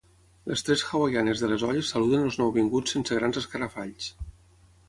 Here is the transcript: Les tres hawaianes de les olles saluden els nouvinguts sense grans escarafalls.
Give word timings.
Les 0.51 0.63
tres 0.69 0.83
hawaianes 0.87 1.43
de 1.43 1.49
les 1.51 1.65
olles 1.67 1.91
saluden 1.95 2.25
els 2.31 2.39
nouvinguts 2.43 2.97
sense 2.97 3.19
grans 3.21 3.41
escarafalls. 3.43 4.13